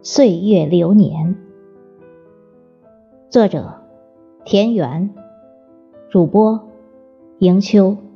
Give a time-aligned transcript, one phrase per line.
[0.00, 1.36] 岁月流年，
[3.28, 3.82] 作者：
[4.46, 5.14] 田园，
[6.08, 6.68] 主播：
[7.40, 8.07] 迎秋。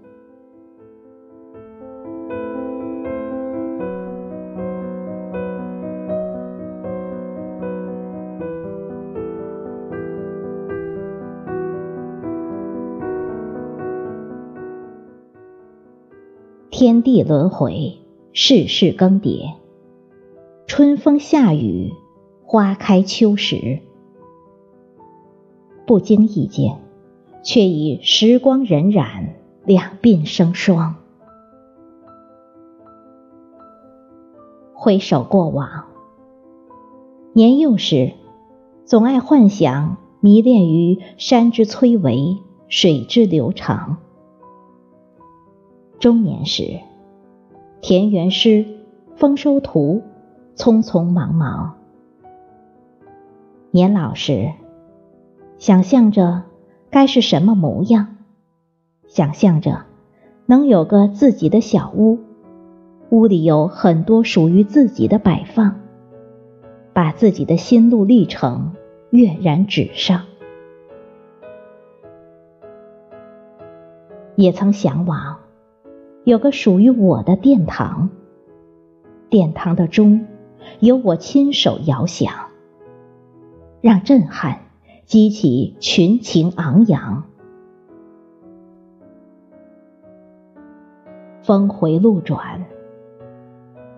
[16.82, 18.00] 天地轮回，
[18.32, 19.52] 世事更迭。
[20.66, 21.92] 春风夏雨，
[22.44, 23.78] 花开秋实，
[25.86, 26.80] 不经意间，
[27.44, 29.28] 却已时光荏苒，
[29.64, 30.96] 两鬓生霜。
[34.74, 35.84] 回首过往，
[37.32, 38.14] 年幼时
[38.84, 43.98] 总爱幻想，迷恋于山之崔嵬，水之流长；
[46.02, 46.80] 中年时，
[47.80, 48.66] 田园诗，
[49.14, 50.02] 丰收图。
[50.56, 51.76] 匆匆忙忙，
[53.70, 54.50] 年老时，
[55.58, 56.42] 想象着
[56.90, 58.16] 该是什么模样，
[59.06, 59.84] 想象着
[60.44, 62.18] 能有个自己的小屋，
[63.10, 65.80] 屋里有很多属于自己的摆放，
[66.92, 68.74] 把自己的心路历程
[69.10, 70.22] 跃然纸上。
[74.34, 75.38] 也曾向往
[76.24, 78.10] 有个属于我的殿堂，
[79.28, 80.26] 殿堂的钟。
[80.78, 82.32] 由我亲手摇响，
[83.80, 84.60] 让震撼
[85.04, 87.24] 激起群情昂扬。
[91.42, 92.64] 峰回路转，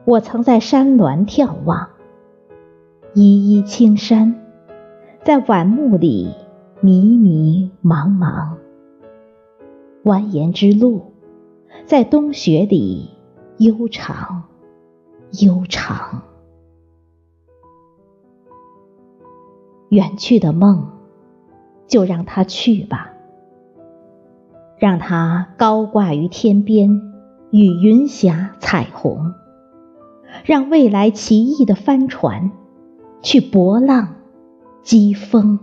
[0.06, 1.90] 我曾在山峦眺望，
[3.12, 4.34] 依依青山，
[5.22, 6.34] 在晚暮里
[6.80, 8.56] 迷迷茫茫。
[10.02, 11.13] 蜿蜒之路，
[11.86, 13.10] 在冬雪里
[13.58, 14.44] 悠长
[15.42, 16.22] 悠长。
[19.90, 20.88] 远去的梦，
[21.86, 23.12] 就让它去吧，
[24.78, 27.12] 让它高挂于天边，
[27.50, 29.34] 与云霞彩虹，
[30.44, 32.50] 让未来奇异的帆船
[33.20, 34.14] 去搏浪，
[34.82, 35.58] 击风。